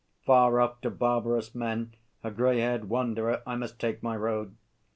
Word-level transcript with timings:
Far 0.25 0.59
off 0.59 0.81
to 0.81 0.89
barbarous 0.89 1.53
men, 1.53 1.93
A 2.23 2.31
grey 2.31 2.59
haired 2.59 2.89
wanderer, 2.89 3.43
I 3.45 3.55
must 3.55 3.77
take 3.79 4.01
my 4.01 4.15
road. 4.17 4.55